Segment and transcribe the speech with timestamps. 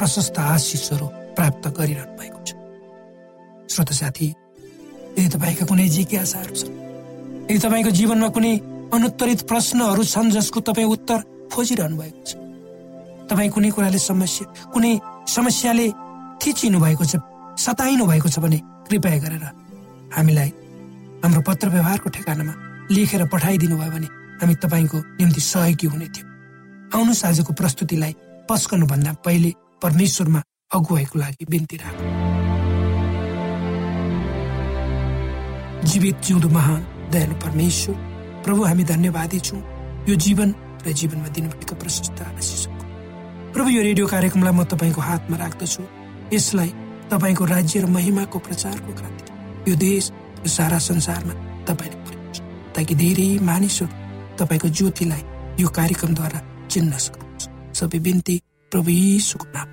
[0.00, 1.06] प्रशस्त आशिषहरू
[1.36, 2.50] प्राप्त गरिरहनु भएको छ।
[3.68, 4.28] श्रोत साथी
[5.18, 6.74] यदि तपाईँका कुनै जिज्ञासाहरू छन्
[7.50, 8.52] यदि तपाईँको जीवनमा कुनै
[8.96, 11.18] अनुत्तरित प्रश्नहरू छन् जसको तपाईँ उत्तर
[11.52, 12.30] खोजिरहनु भएको छ
[13.30, 14.92] तपाईँ कुनै कुराले समस्या कुनै
[15.28, 15.86] समस्याले
[16.42, 17.20] थिचिनु भएको छ
[17.60, 18.58] सताइनु भएको छ भने
[18.88, 19.44] कृपया गरेर
[20.16, 20.50] हामीलाई
[21.22, 22.54] हाम्रो पत्र व्यवहारको ठेगानामा
[22.90, 24.08] लेखेर पठाइदिनु भयो भने
[24.40, 26.28] हामी तपाईँको निम्ति सहयोगी हुने थियौँ।
[26.94, 28.12] आउनुहोस् आजको प्रस्तुतिलाई
[28.48, 29.50] पस्कनुभन्दा पहिले
[29.82, 30.40] परमेश्वरमा
[30.74, 31.96] अगुवाईको लागि बिन्ती राख
[35.90, 36.80] जीवित जिउँदो महान
[37.12, 37.94] दयालु परमेश्वर
[38.44, 39.60] प्रभु हामी धन्यवादी छौँ।
[40.08, 40.54] यो जीवन
[40.86, 42.18] र जीवनमा दिनुभएका प्रशस्त
[43.54, 45.82] प्रभु यो रेडियो कार्यक्रमलाई म तपाईँको हातमा राख्दछु।
[46.32, 46.70] यसलाई
[47.10, 49.26] तपाईँको राज्य र महिमाको प्रचारको खातिर।
[49.68, 50.10] यो देश
[50.44, 51.34] र सारा संसारमा
[51.66, 51.98] तपाईँले
[52.76, 53.92] ताकि धेरै मानिसहरू
[54.38, 55.22] तपाईँको ज्योतिलाई
[55.60, 58.36] यो कार्यक्रमद्वारा चिन्न सक्नुहोस्। सबै बिन्ती
[58.76, 59.68] नाम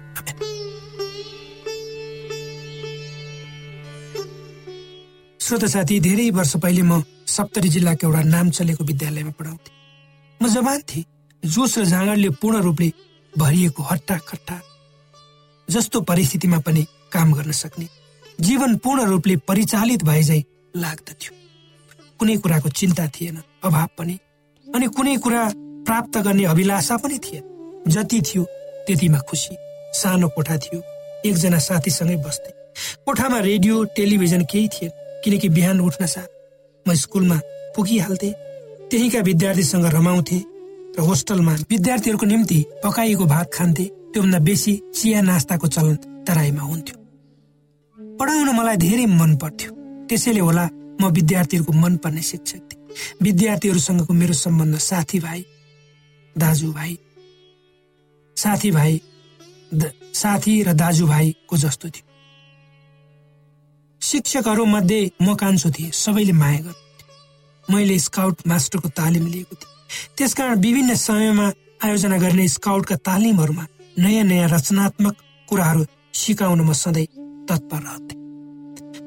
[5.40, 9.72] श्रोत साथी धेरै वर्ष पहिले म सप्तरी जिल्लाको एउटा नाम चलेको विद्यालयमा पढाउँथे।
[10.44, 11.06] म जवान थिएँ।
[11.46, 12.92] जोस र जाँगरले पूर्ण रूपले
[13.38, 14.62] भरिएको हट्टा खट्टा
[15.70, 17.88] जस्तो परिस्थितिमा पनि काम गर्न सक्ने
[18.42, 20.44] जीवन पूर्ण रूपले परिचालित भए झै
[20.76, 21.32] लाग्दथ्यो।
[22.20, 24.20] कुनै कुराको चिन्ता थिएन अभाव पनि
[24.76, 25.50] अनि कुनै कुरा
[25.86, 27.44] प्राप्त गर्ने अभिलाषा पनि थिएन।
[27.88, 28.46] जति थियो
[28.88, 29.56] त्यतिमा खुसी
[29.94, 30.80] सानो कोठा थियो
[31.26, 32.52] एकजना साथीसँगै बस्थे।
[33.06, 34.92] कोठामा रेडियो टेलिभिजन केही थिएन
[35.24, 36.30] किनकि बिहान उठ्न साथ।
[36.86, 37.38] म स्कुलमा
[37.76, 38.32] पुगिहाल्थे
[38.90, 40.38] त्यहीका विद्यार्थीसँग रमाउँथे
[40.98, 46.98] र होस्टलमा विद्यार्थीहरूको निम्ति पकाइएको भात खान्थे त्योभन्दा बेसी चिया नास्ताको चलन तराईमा हुन्थ्यो।
[48.20, 49.72] पढाउन मलाई धेरै मन पर्थ्यो।
[50.08, 50.66] त्यसैले होला
[51.02, 52.82] म विद्यार्थीहरूको मन पर्ने शिक्षक थिएँ।
[53.22, 55.42] विद्यार्थीहरूसँगको मेरो सम्बन्ध साथीभाइ
[56.36, 56.98] दाजुभाइ
[58.38, 59.00] साथीभाइ
[60.14, 62.06] साथी र दाजुभाइको जस्तो थियो।
[64.02, 69.74] शिक्षकहरू मध्ये म कान्छो थिएँ सबैले माया गर्थे मैले स्काउट मास्टरको तालिम लिएको थिएँ।
[70.18, 71.48] त्यसकारण विभिन्न समयमा
[71.84, 73.66] आयोजना गर्ने स्काउटका तालिमहरूमा
[74.00, 75.16] नयाँ नयाँ रचनात्मक
[75.50, 77.06] कुराहरू सिकाउन म सधैँ
[77.50, 78.16] तत्पर रहन्थे।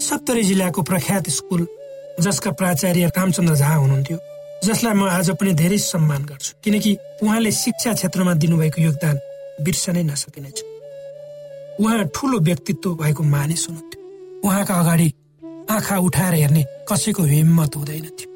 [0.04, 1.66] सप्तरी जिल्लाको प्रख्यात स्कुल
[2.20, 4.18] जसका प्राचार्य रामचन्द्र झा हुनुहुन्थ्यो।
[4.64, 6.90] जसलाई म आज पनि धेरै सम्मान गर्छु। किनकि
[7.22, 9.16] उहाँले शिक्षा क्षेत्रमा दिनुभएको योगदान
[9.64, 10.58] बिर्सनै नसकिनेछ।
[11.80, 14.00] उहाँ ठुलो व्यक्तित्व भएको मानिस हुनुहुन्थ्यो।
[14.44, 15.08] उहाँका अगाडि
[15.70, 18.28] आँखा उठाएर हेर्ने कसैको हिम्मत हुँदैन थियो।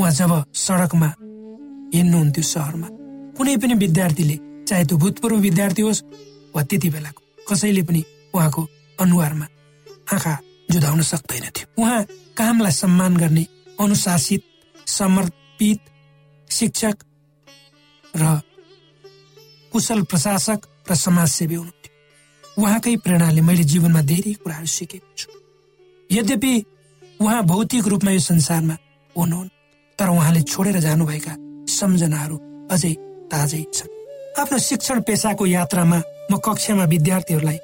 [0.00, 1.08] उहाँ जब सडकमा
[1.94, 2.88] हिँड्नुहुन्थ्यो सहरमा
[3.36, 4.36] कुनै पनि विद्यार्थीले
[4.68, 6.02] चाहे त्यो भूतपूर्व विद्यार्थी होस्
[6.56, 8.00] वा त्यति बेलाको कसैले पनि
[8.34, 8.62] उहाँको
[9.00, 9.46] अनुहारमा
[10.14, 10.34] आँखा
[10.70, 12.04] जुधाउन सक्दैन थियो। उहाँ
[12.36, 13.44] कामलाई सम्मान गर्ने
[13.80, 14.42] अनुशासित
[14.88, 15.80] समर्पित
[16.50, 16.96] शिक्षक
[18.14, 18.40] र
[19.72, 25.28] कुशल प्रशासक र समाजसेवी हुनुहुन्थ्यो। उहाँकै प्रेरणाले मैले जीवनमा धेरै कुराहरू सिकेको छु।
[26.10, 26.52] यद्यपि
[27.20, 28.76] उहाँ भौतिक रूपमा यो संसारमा
[29.16, 29.48] हुनुहुन्
[29.98, 31.34] तर उहाँले छोडेर जानुभएका
[31.68, 32.36] सम्झनाहरू
[32.70, 32.92] अझै
[33.30, 33.90] ताजै छन्।
[34.40, 35.98] आफ्नो शिक्षण पेसाको यात्रामा
[36.30, 37.58] म कक्षामा विद्यार्थीहरूलाई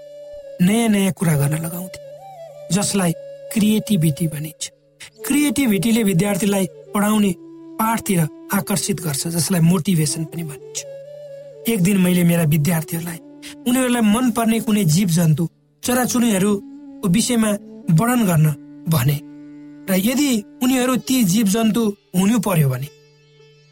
[0.62, 2.00] नयाँ नयाँ कुरा गर्न लगाउँथे
[2.74, 3.12] जसलाई
[3.52, 4.75] क्रिएटिभिटी भनिन्छ।
[5.26, 7.32] क्रिएटिभिटीले विद्यार्थीलाई पढाउने
[7.80, 8.20] पाठतिर
[8.52, 10.78] आकर्षित गर्छ जसलाई मोटिभेसन पनि भनिन्छ।
[11.68, 13.18] एक दिन मैले मेरा विद्यार्थीहरूलाई
[13.68, 15.48] उनीहरूलाई मन पर्ने कुनै जीव जन्तु
[15.82, 17.50] चराचुरुङ्गीहरूको विषयमा
[17.98, 18.46] वर्णन गर्न
[18.88, 19.18] भने
[19.90, 20.30] र यदि
[20.62, 21.82] उनीहरू ती जीव जन्तु
[22.16, 22.88] हुनु पर्यो भने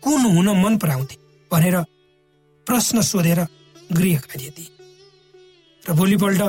[0.03, 1.17] कुन हुन मन पराउँथे?
[1.51, 1.77] भनेर
[2.67, 3.41] प्रश्न सोधेर
[3.93, 4.71] गृह कार्य दिए
[5.83, 6.43] र भोलिपल्ट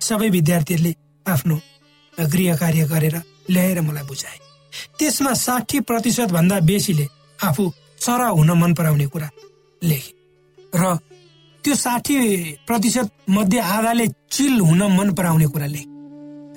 [0.00, 0.92] सबै विद्यार्थीहरूले
[1.26, 1.56] आफ्नो
[2.12, 3.16] गृह कार्य गरेर
[3.46, 4.38] ल्याएर मलाई बुझाए।
[4.98, 7.06] त्यसमा साठी प्रतिशत भन्दा बेसीले
[7.38, 7.62] आफू
[8.00, 9.28] चरा हुन मन पराउने कुरा
[9.82, 10.12] लेखे
[10.74, 10.96] र
[11.64, 12.16] त्यो साठी
[12.66, 15.88] प्रतिशत मध्ये आधाले चिल हुन मन पराउने कुरा लेखे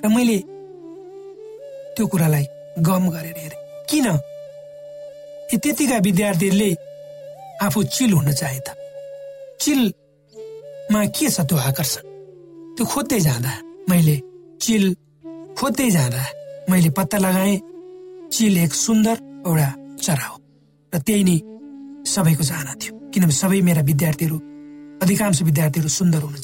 [0.02, 0.38] र मैले
[1.96, 2.44] त्यो कुरालाई
[2.82, 3.60] गम गरेर हेरेँ।
[3.90, 4.06] किन?
[5.62, 6.70] त्यतिका विद्यार्थीहरूले
[7.62, 8.68] आफू चिल हुन चाहे त।
[9.60, 12.02] चिलमा के छ त्यो आकर्षण?
[12.76, 13.52] त्यो खोज्दै जाँदा
[13.88, 14.16] मैले
[14.60, 14.84] चिल
[15.58, 16.22] खोज्दै जाँदा
[16.70, 17.60] मैले पत्ता लगाएँ।
[18.32, 19.16] चिल एक सुन्दर
[19.46, 19.70] एउटा
[20.02, 20.36] चरा हो
[20.92, 21.36] र त्यही नै
[22.04, 24.36] सबैको चाहना थियो किनभने सबै मेरा विद्यार्थीहरू
[25.02, 26.38] अधिकांश विद्यार्थीहरू सुन्दर हुनु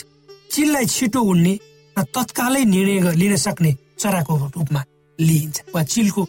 [0.52, 1.54] चिललाई छिटो उड्ने
[1.96, 4.82] र तत्कालै निर्णय लिन सक्ने चराको रूपमा
[5.18, 6.22] लिइन्छ। वा चिलको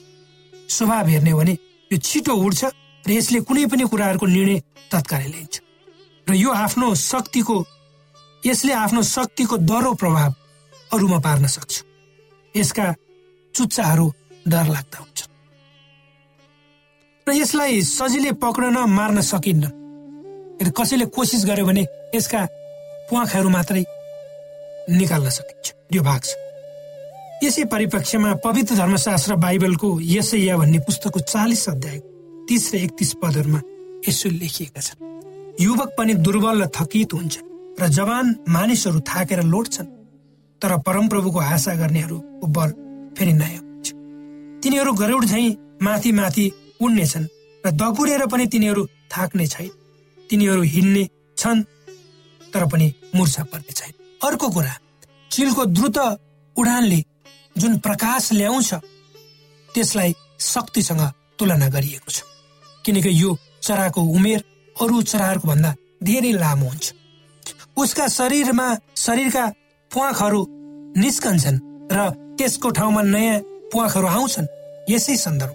[0.69, 1.53] स्वभाव हेर्ने भने
[1.91, 2.62] यो छिटो उड्छ
[3.05, 4.60] र यसले कुनै पनि कुराहरूको निर्णय
[4.91, 5.55] तत्कालै लिन्छ।
[6.27, 7.55] र यो आफ्नो शक्तिको
[8.43, 10.31] यसले आफ्नो शक्तिको दह्रो प्रभाव
[10.93, 11.74] अरूमा पार्न सक्छ।
[12.55, 12.86] यसका
[13.55, 14.08] चुच्चाहरू
[14.48, 15.20] डर लाग्दा हुन्छ।
[17.27, 19.65] र यसलाई सजिलै पक्रन मार्न सकिन्न।
[20.62, 21.84] कसैले कोसिस गर्यो भने
[22.15, 22.41] यसका
[23.10, 23.84] प्वाखहरू मात्रै
[24.89, 26.31] निकाल्न सकिन्छ। यो भाग छ।
[27.43, 32.00] यसै परिपक्षमा पवित्र धर्मशास्त्र बाइबलको यसैया भन्ने पुस्तकको चालिस अध्याय
[32.48, 33.62] तिस र एकतिस पदहरूमा
[34.08, 35.00] यसो लेखिएका छन्।
[35.62, 37.36] युवक पनि दुर्बल र थकित हुन्छ
[37.79, 39.93] र जवान मानिसहरू थाकेर लोट्छन्
[40.62, 42.70] तर परमप्रभुको आशा गर्नेहरूको बल
[43.18, 43.88] फेरि नयाँ हुन्छ
[44.63, 45.50] तिनीहरू गरुड झैँ
[45.82, 46.46] माथि माथि
[46.82, 47.25] उड्नेछन्
[47.63, 49.70] र दगुरेर पनि तिनीहरू थाक्ने छैन।
[50.30, 51.03] तिनीहरू हिँड्ने
[51.38, 51.63] छन्
[52.53, 54.74] तर पनि मुर्छा पर्ने छैन। अर्को कुरा
[55.32, 55.98] चिलको द्रुत
[56.56, 57.00] उडानले
[57.56, 58.74] जुन प्रकाश ल्याउँछ
[59.70, 61.01] त्यसलाई शक्तिसँग
[61.39, 62.24] तुलना गरिएको छ।
[62.86, 64.39] किनकि यो चराको उमेर
[64.75, 66.94] अरू चराहरूको भन्दा धेरै लामो हुन्छ।
[67.77, 69.46] उसका शरीरमा शरीरका
[69.91, 70.41] प्वाखहरू
[70.98, 71.60] निस्कन्छन्
[71.91, 72.00] र
[72.41, 74.48] त्यसको ठाउँमा नयाँ प्वाखहरू आउँछन्
[74.89, 75.53] यसै सन्दर्भ।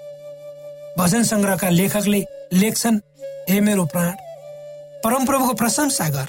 [0.99, 2.21] भजन सङ्ग्रहका लेखकले
[2.55, 3.03] लेख्छन्
[3.51, 4.15] हे मेरो प्राण
[5.03, 6.29] परमप्रभुको प्रशंसा गर।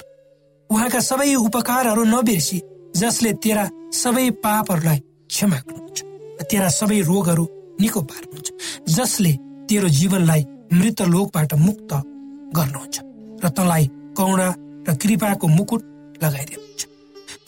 [0.70, 2.58] उहाँका सबै उपकारहरू नबिर्सी
[2.96, 4.98] जसले तेरा सबै पापहरूलाई
[5.30, 5.98] क्षमा गर्नुहुन्छ
[6.50, 7.44] तेरा सबै रोगहरू
[7.80, 8.48] निको पार्नुहुन्छ
[8.98, 9.32] जसले
[9.70, 10.42] तेरो जीवनलाई
[10.74, 11.90] मृत लोकबाट मुक्त
[12.58, 12.96] गर्नुहुन्छ
[13.44, 13.84] र तँलाई
[14.18, 14.48] कौडा
[14.88, 15.82] र कृपाको मुकुट
[16.22, 16.82] लगाइदिनुहुन्छ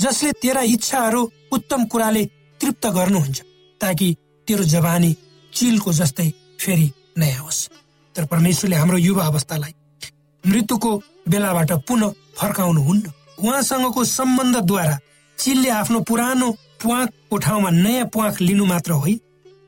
[0.00, 2.24] जसले तेरा इच्छाहरू उत्तम कुराले
[2.60, 3.40] तृप्त गर्नुहुन्छ
[3.80, 4.08] ताकि
[4.48, 5.16] तेरो जवानी
[5.52, 6.28] चिलको जस्तै
[6.60, 7.68] फेरि नयाँ होस्।
[8.14, 9.74] तर परमेश्वरले हाम्रो युवा अवस्थालाई
[10.44, 10.90] मृत्युको
[11.28, 14.98] बेलाबाट पुनः फर्काउनुहुन्न। उहाँसँगको सम्बन्धद्वारा
[15.38, 16.50] चिलले आफ्नो पुरानो
[16.82, 19.20] प्वाकको ठाउँमा नयाँ प्वाक लिनु मात्र होइन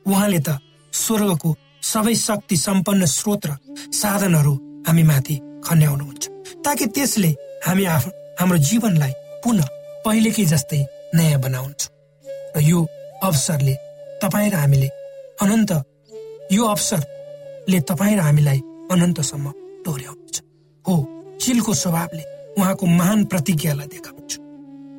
[0.05, 0.57] उहाँले त
[0.93, 3.57] स्वर्गको सबै शक्ति सम्पन्न स्रोत र
[3.93, 4.53] साधनहरू
[4.87, 5.35] हामी माथि
[5.65, 6.23] खन्याउनुहुन्छ
[6.65, 7.31] ताकि त्यसले
[7.65, 9.67] हामी आफ्नो हाम्रो जीवनलाई पुनः
[10.05, 10.81] पहिलेकै जस्तै
[11.15, 11.89] नयाँ बनाउँछ
[12.55, 12.85] र यो
[13.23, 13.75] अवसरले
[14.21, 14.89] तपाईँ र हामीले
[15.41, 15.71] अनन्त
[16.51, 18.59] यो अवसरले तपाईँ र हामीलाई
[18.91, 19.45] अनन्तसम्म
[19.85, 20.37] डोर्याउनुहुन्छ
[20.85, 20.95] हो
[21.41, 22.23] चिलको स्वभावले
[22.57, 24.31] उहाँको महान प्रतिज्ञालाई देखाउँछ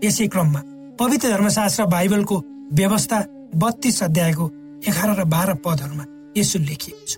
[0.04, 0.60] यसै क्रममा
[1.00, 2.36] पवित्र धर्मशास्त्र बाइबलको
[2.72, 3.18] व्यवस्था
[3.62, 4.50] बत्तीस अध्यायको
[4.88, 6.04] एघार र बाह्र पदहरूमा
[6.36, 7.16] यसो लेखिएको छ।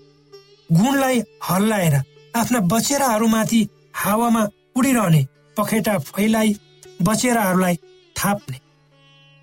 [0.70, 1.94] गुणलाई हल्लाएर
[2.36, 3.60] आफ्ना बचेराहरूमाथि
[3.94, 4.42] हावामा
[4.76, 5.22] उडिरहने
[5.56, 6.54] पखेटा फैलाई
[7.02, 7.76] बचेराहरूलाई
[8.16, 8.58] थाप्ने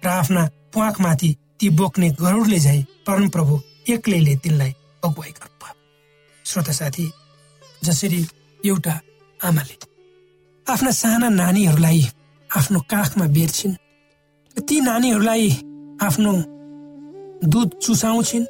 [0.03, 0.43] र आफ्ना
[0.73, 3.59] प्वाखमाथि ती बोक्ने गरुडले झै परमप्रभु
[3.93, 4.71] एक्लैले तिनलाई
[5.03, 5.75] अगुवाई गर्नुभयो
[6.45, 7.05] श्रोता साथी
[7.81, 8.21] जसरी
[8.59, 8.95] एउटा
[9.39, 9.75] आमाले
[10.67, 12.01] आफ्ना साना नानीहरूलाई
[12.49, 13.79] आफ्नो काखमा बेर्छिन्
[14.55, 15.49] ती नानीहरूलाई
[16.01, 16.33] आफ्नो
[17.45, 18.45] दुध चुसाउँछिन्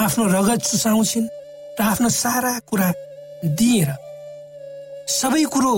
[0.00, 1.28] आफ्नो रगत चुसाउँछिन्
[1.78, 2.90] र आफ्नो सारा कुरा
[3.60, 3.90] दिएर
[5.10, 5.74] सबै कुरो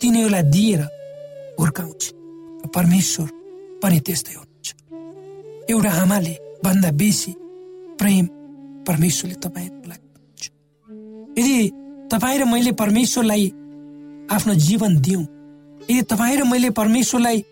[0.00, 0.82] तिनीहरूलाई दिएर
[1.58, 2.12] हुर्काउँछ
[2.74, 3.43] परमेश्वर
[3.84, 4.68] पनि त्यस्तै हुनुहुन्छ।
[5.70, 7.32] एउटा आमाले भन्दा बेसी
[8.00, 8.24] प्रेम
[8.88, 10.00] परमेश्वरले तपाईँहरूलाई
[11.38, 11.56] यदि
[12.12, 13.44] तपाईँ र मैले परमेश्वरलाई
[14.32, 15.24] आफ्नो जीवन दिउँ
[15.90, 17.44] यदि तपाईँ र मैले परमेश्वरलाई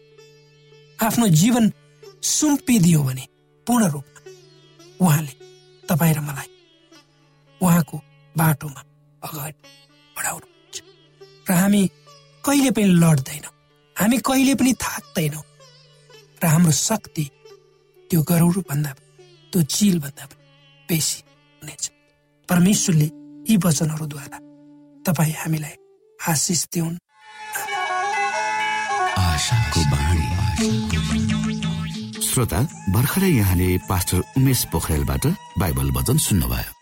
[0.99, 1.65] आफ्नो जीवन
[2.23, 3.25] सुम्पिदियो भने
[3.67, 4.21] पूर्ण रूपमा
[5.05, 5.35] उहाँले
[5.89, 6.49] तपाईँ र मलाई
[7.61, 7.97] उहाँको
[8.35, 8.83] बाटोमा
[9.23, 9.59] अगाडि
[10.17, 10.77] बढाउनुहुन्छ।
[11.49, 11.83] र हामी
[12.45, 13.55] कहिले पनि लड्दैनौँ।
[13.97, 15.45] हामी कहिले पनि थाक्दैनौँ।
[16.43, 17.25] र हाम्रो शक्ति
[18.11, 18.23] त्यो
[18.71, 18.91] भन्दा
[19.53, 20.25] त्यो चिलभन्दा
[20.89, 21.21] बेसी
[21.63, 21.91] हुनेछ।
[22.49, 23.09] परमेश्वरले
[23.51, 24.39] यी वचनहरूद्वारा
[25.07, 25.75] तपाईँ हामीलाई
[26.19, 26.99] आशिष दिउन्।
[32.27, 35.27] श्रोता भर्खरै यहाँले पास्टर उमेश पोखरेलबाट
[35.59, 36.82] बाइबल वचन सुन्नुभयो।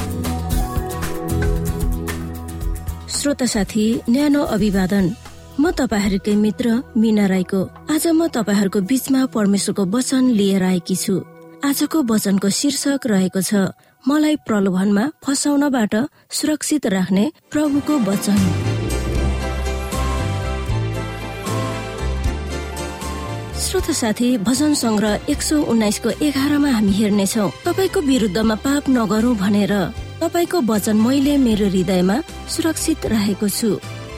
[3.21, 5.05] श्रोता साथी न्यानो अभिवादन।
[5.59, 7.61] म तपाईँहरूकै मित्र मिना राईको।
[7.93, 11.15] आज म तपाईँहरूको बीचमा परमेश्वरको वचन लिएर आएकी छु।
[11.61, 15.93] आजको वचनको शीर्षक रहेको छ मलाई प्रलोभनमा फसाउनबाट
[16.31, 18.70] सुरक्षित राख्ने प्रभुको वचन।
[23.61, 29.73] श्रोता साथी भजन संग्रह एक सौ उन्नाइसको एघारमा हामी हेर्नेछौ। तपाईँको विरुद्धमा पाप नगरौं भनेर।
[30.21, 32.15] तपाईँको वचन मैले मेरो हृदयमा
[32.53, 33.69] सुरक्षित राखेको छु।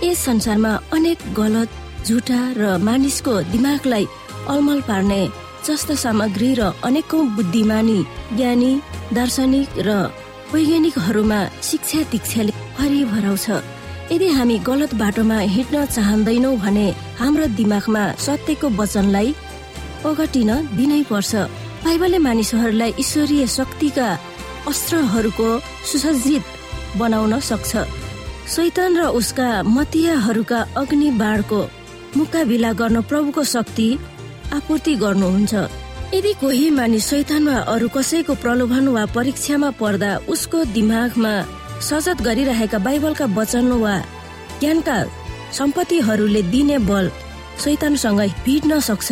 [0.03, 1.69] यस संसारमा अनेक गलत
[2.07, 4.05] झुटा र मानिसको दिमागलाई
[4.47, 5.21] अलमल पार्ने
[5.67, 7.99] जस्ता सामग्री र अनेकौं बुद्धिमानी
[8.39, 8.71] ज्ञानी
[9.13, 9.89] दार्शनिक र
[10.53, 13.47] वैज्ञानिकहरूमा शिक्षा दीक्षाले भराउँछ।
[14.11, 16.87] यदि हामी गलत बाटोमा हिँड्न चाहँदैनौ भने
[17.19, 19.29] हाम्रो दिमागमा सत्यको वचनलाई
[20.05, 21.31] अगटिन दिनै पर्छ।
[21.83, 24.07] बाइबलले मानिसहरूलाई ईश्वरीय शक्तिका
[24.71, 25.47] अस्त्रहरूको
[25.91, 26.43] सुसज्जित
[26.99, 27.71] बनाउन सक्छ।
[28.53, 31.59] शैतान र उसका मतियाहरूका अग्नि बाढको
[32.17, 33.87] मुकाबिला गर्न प्रभुको शक्ति
[34.53, 35.53] आपूर्ति गर्नुहुन्छ।
[36.13, 41.33] यदि कोही मानिस शैतान वा अरू कसैको प्रलोभन वा परीक्षामा पर्दा उसको दिमागमा
[41.83, 43.95] सजत गरिरहेका बाइबलका वचन वा
[44.59, 44.97] ज्ञानका
[45.57, 47.05] सम्पत्तिहरूले दिने बल
[47.63, 49.11] शैतानसँग भिड्न सक्छ।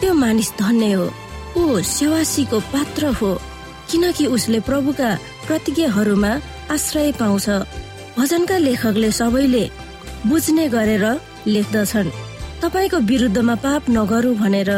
[0.00, 1.06] त्यो मानिस धन्य हो।
[1.56, 3.30] ऊ सेवासीको पात्र हो
[3.90, 5.10] किनकि उसले प्रभुका
[5.46, 6.32] प्रतिज्ञाहरूमा
[6.74, 7.48] आश्रय पाउँछ।
[8.18, 9.64] भजनका लेखकले सबैले
[10.26, 11.04] बुझ्ने गरेर
[11.46, 12.14] लेख्दछन्
[12.62, 14.70] तपाईँको विरुद्धमा पाप नगरु भनेर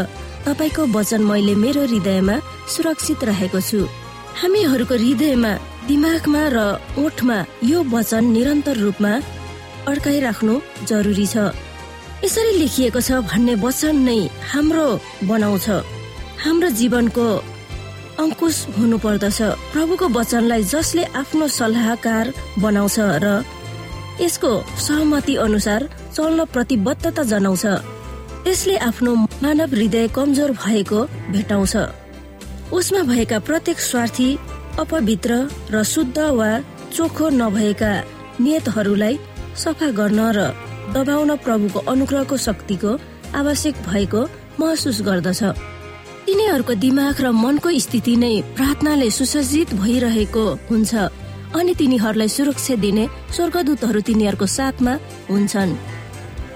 [0.47, 2.37] तपाईँको वचन मैले मेरो हृदयमा
[2.73, 3.81] सुरक्षित राखेको छु।
[4.41, 5.53] हामीहरूको हृदयमा
[5.89, 6.59] दिमागमा र
[6.99, 7.39] ओठमा
[7.71, 9.13] यो वचन निरन्तर रूपमा
[9.91, 10.55] अड्काइराख्नु
[10.91, 11.37] जरुरी छ।
[12.25, 14.21] यसरी लेखिएको छ भन्ने वचन नै
[14.53, 14.87] हाम्रो
[15.31, 15.67] बनाउँछ।
[16.45, 17.27] हाम्रो जीवनको
[18.23, 19.39] अंकुश हुनु पर्दछ
[19.73, 22.25] प्रभुको वचनलाई जसले आफ्नो सल्लाहकार
[22.65, 23.27] बनाउँछ र
[24.21, 24.51] यसको
[24.87, 25.81] सहमति अनुसार
[26.17, 27.65] चल्न प्रतिबद्धता जनाउँछ।
[28.45, 31.01] त्यसले आफ्नो मानव हृदय कमजोर भएको
[31.33, 31.75] भेटाउँछ।
[32.73, 34.29] उसमा भएका प्रत्येक स्वार्थी
[34.79, 35.33] अपवित्र
[35.73, 36.49] र शुद्ध वा
[36.95, 37.93] चोखो नभएका
[38.41, 39.19] नियतहरूलाई
[39.57, 40.41] सफा गर्न र
[40.95, 42.91] दबाउन प्रभुको अनुग्रहको शक्तिको
[43.35, 44.21] आवश्यक भएको
[44.61, 45.43] महसुस गर्दछ।
[46.27, 50.95] तिनीहरूको दिमाग र मनको स्थिति नै प्रार्थनाले सुसज्जित भइरहेको हुन्छ
[51.57, 53.05] अनि तिनीहरूलाई सुरक्षा दिने
[53.37, 54.93] स्वर्गदूतहरू तिनीहरूको साथमा
[55.31, 55.79] हुन्छन्।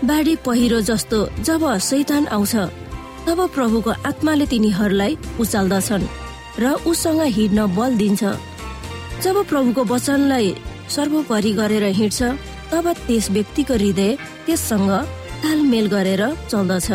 [0.05, 2.55] बाढी पहिरो जस्तो जब शैतान आउँछ
[3.27, 6.05] तब प्रभुको आत्माले तिनीहरूलाई उचाल्दछन्।
[6.59, 8.23] र उसँग हिँड्न बल दिन्छ।
[9.23, 10.55] जब प्रभुको वचनलाई
[10.89, 12.23] सर्वोपरि गरेर हिँड्छ
[12.73, 14.91] तब त्यस व्यक्तिको हृदय त्यससँग
[15.43, 16.89] तालमेल गरेर चल्दछ।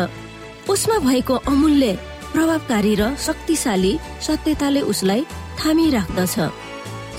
[0.70, 1.92] उसमा भएको अमूल्य
[2.32, 3.92] प्रभावकारी र शक्तिशाली
[4.26, 5.22] सत्यताले उसलाई
[5.60, 6.36] थामिराख्दछ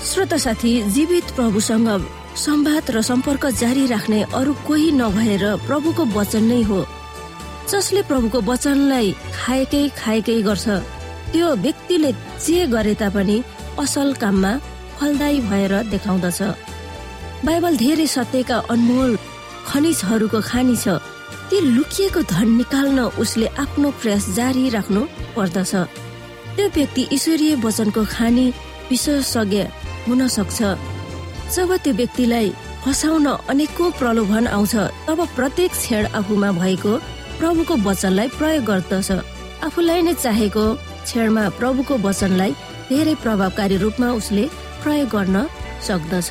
[0.08, 1.88] श्रोत साथी जीवित प्रभुसँग
[2.38, 6.84] संवाद र सम्पर्क जारी राख्ने अरू कोही नभएर प्रभुको वचन नै हो।
[7.68, 10.66] जसले प्रभुको वचनलाई खाएकै खाएकै गर्छ
[11.32, 12.10] त्यो व्यक्तिले
[12.44, 13.36] जे गरे तापनि
[13.82, 14.52] असल काममा
[14.98, 16.40] फलदायी भएर देखाउँदछ।
[17.46, 19.12] बाइबल धेरै सत्यका अनमोल
[19.68, 20.88] खनिजहरूको खानी छ।
[21.48, 25.00] ती लुकिएको धन निकाल्न उसले आफ्नो प्रयास जारी राख्नु
[25.36, 25.72] पर्दछ।
[26.56, 28.46] त्यो व्यक्ति ईश्वरीय वचनको खानी
[28.90, 29.62] विशेषज्ञ
[30.06, 30.58] हुन सक्छ।
[31.54, 32.48] जब त्यो व्यक्तिलाई
[32.82, 34.74] फसाउन अनेकौं प्रलोभन आउँछ
[35.06, 36.92] तब प्रत्येक क्षण आफूमा भएको
[37.38, 39.10] प्रभुको वचनलाई प्रयोग गर्दछ।
[39.66, 40.64] आफूलाई नै चाहेको
[41.08, 42.52] क्षणमा प्रभुको वचनलाई
[42.88, 44.44] धेरै प्रभावकारी रूपमा उसले
[44.82, 45.36] प्रयोग गर्न
[45.86, 46.30] सक्दछ।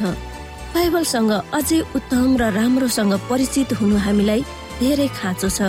[0.74, 4.42] बाइबलसँग अझै उत्तम र राम्रोसँग परिचित हुनु हामीलाई
[4.80, 5.60] धेरै खाँचो छ।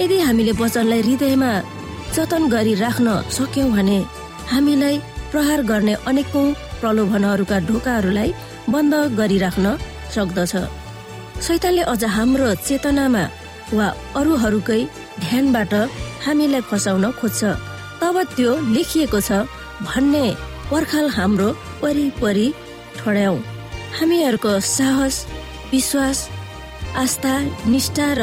[0.00, 1.52] यदि हामीले वचनलाई हृदयमा
[2.16, 3.98] जतन गरी राख्न सक्यौँ भने
[4.52, 4.96] हामीलाई
[5.32, 6.46] प्रहार गर्ने अनेकौं
[6.80, 8.30] प्रलोभनहरूका ढोकाहरूलाई
[8.72, 9.66] बन्द गरिराख्न
[10.14, 10.54] सक्दछ।
[11.46, 13.24] शैतानले अझ हाम्रो चेतनामा
[13.76, 13.86] वा
[14.18, 14.80] अरूहरूकै
[15.24, 15.72] ध्यानबाट
[16.26, 17.42] हामीलाई फसाउन खोज्छ।
[18.00, 19.30] तब त्यो लेखिएको छ
[19.86, 20.24] भन्ने
[20.70, 21.48] पर्खाल हाम्रो
[21.82, 22.46] वरिपरि
[22.98, 23.36] ठड्याउ।
[23.98, 25.16] हामीहरूको साहस
[25.72, 26.18] विश्वास
[27.02, 27.34] आस्था
[27.72, 28.22] निष्ठा र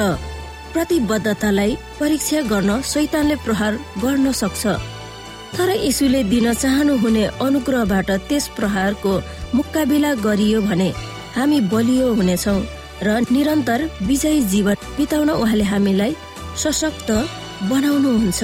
[0.73, 4.63] प्रतिबद्धतालाई परीक्षा गर्न शैतानले प्रहार गर्न सक्छ।
[5.55, 9.13] तर यसुले दिन चाहनुहुने अनुग्रहबाट त्यस प्रहारको
[9.57, 10.89] मुकाबिला गरियो भने
[11.35, 12.59] हामी बलियो हुनेछौँ
[13.05, 16.15] र निरन्तर विजयी जीवन बिताउन उहाँले हामीलाई
[16.63, 17.09] सशक्त
[17.71, 18.41] बनाउनुहुन्छ।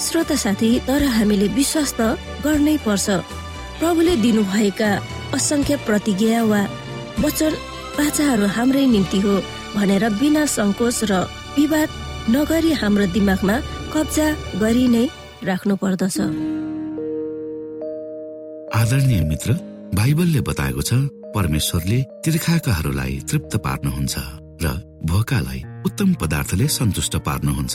[0.00, 2.00] श्रोता साथी तर हामीले विश्वास त
[2.44, 3.06] गर्नै पर्छ।
[3.78, 4.90] प्रभुले दिनुभएका
[5.36, 6.62] असंख्य प्रतिज्ञा वा
[7.24, 7.52] वचन
[7.98, 9.34] बाचाहरू हाम्रै निम्ति हो
[9.76, 11.12] भनेर बिना सङ्कोच र
[11.56, 11.88] विवाद
[12.34, 13.56] नगरी हाम्रो दिमागमा
[13.94, 14.26] कब्जा
[14.62, 15.04] गरी नै
[15.48, 16.16] राख्नु पर्दछ।
[18.80, 19.48] आदरणीय मित्र
[19.98, 20.92] बाइबलले बताएको छ
[21.36, 24.14] परमेश्वरले तिर्खाकाहरूलाई तृप्त पार्नुहुन्छ
[24.64, 24.66] र
[25.10, 27.74] भोकालाई उत्तम पदार्थले सन्तुष्ट पार्नुहुन्छ।